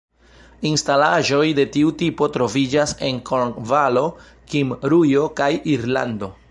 Instalaĵoj 0.69 1.41
de 1.59 1.65
tiu 1.75 1.91
tipo 2.01 2.29
troviĝas 2.39 2.97
en 3.11 3.23
Kornvalo, 3.31 4.07
Kimrujo 4.55 5.33
kaj 5.43 5.57
Irlando. 5.79 6.37